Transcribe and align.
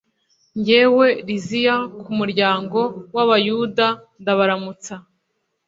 jyewe 0.65 1.07
liziya, 1.27 1.75
ku 2.03 2.09
muryango 2.19 2.79
w'abayahudi, 3.15 3.87
ndabaramutsa 4.21 4.93